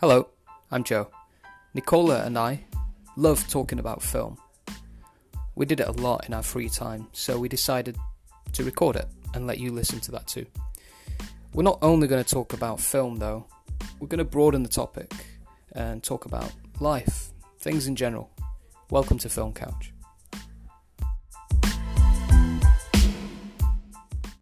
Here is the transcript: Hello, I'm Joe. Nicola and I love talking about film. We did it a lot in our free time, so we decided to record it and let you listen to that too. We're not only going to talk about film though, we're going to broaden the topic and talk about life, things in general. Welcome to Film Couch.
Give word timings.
Hello, 0.00 0.28
I'm 0.70 0.82
Joe. 0.82 1.10
Nicola 1.74 2.24
and 2.24 2.38
I 2.38 2.64
love 3.16 3.46
talking 3.50 3.78
about 3.78 4.02
film. 4.02 4.38
We 5.56 5.66
did 5.66 5.78
it 5.78 5.88
a 5.88 5.92
lot 5.92 6.26
in 6.26 6.32
our 6.32 6.42
free 6.42 6.70
time, 6.70 7.08
so 7.12 7.38
we 7.38 7.50
decided 7.50 7.98
to 8.54 8.64
record 8.64 8.96
it 8.96 9.06
and 9.34 9.46
let 9.46 9.58
you 9.58 9.70
listen 9.70 10.00
to 10.00 10.10
that 10.12 10.26
too. 10.26 10.46
We're 11.52 11.64
not 11.64 11.80
only 11.82 12.08
going 12.08 12.24
to 12.24 12.34
talk 12.34 12.54
about 12.54 12.80
film 12.80 13.18
though, 13.18 13.44
we're 13.98 14.08
going 14.08 14.20
to 14.20 14.24
broaden 14.24 14.62
the 14.62 14.70
topic 14.70 15.12
and 15.72 16.02
talk 16.02 16.24
about 16.24 16.50
life, 16.80 17.28
things 17.58 17.86
in 17.86 17.94
general. 17.94 18.30
Welcome 18.88 19.18
to 19.18 19.28
Film 19.28 19.52
Couch. 19.52 19.92